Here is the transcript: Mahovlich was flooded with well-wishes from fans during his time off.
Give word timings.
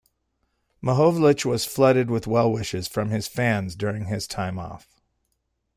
Mahovlich 0.81 1.45
was 1.45 1.63
flooded 1.63 2.09
with 2.09 2.25
well-wishes 2.25 2.87
from 2.87 3.11
fans 3.21 3.75
during 3.75 4.05
his 4.05 4.25
time 4.25 4.57
off. 4.57 4.99